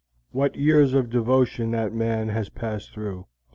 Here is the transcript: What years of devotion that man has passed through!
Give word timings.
What 0.31 0.55
years 0.55 0.95
of 0.95 1.11
devotion 1.11 1.69
that 1.73 1.93
man 1.93 2.29
has 2.29 2.49
passed 2.49 2.91
through! 2.91 3.27